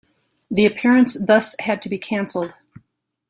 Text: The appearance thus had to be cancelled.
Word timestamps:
The 0.49 0.65
appearance 0.65 1.13
thus 1.13 1.55
had 1.59 1.79
to 1.83 1.89
be 1.89 1.99
cancelled. 1.99 2.55